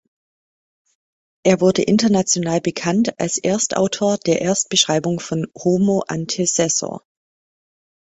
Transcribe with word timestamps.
Er 1.45 1.61
wurde 1.61 1.83
international 1.83 2.59
bekannt 2.59 3.19
als 3.19 3.37
Erstautor 3.37 4.17
der 4.17 4.41
Erstbeschreibung 4.41 5.19
von 5.19 5.45
"Homo 5.55 5.99
antecessor". 6.07 7.03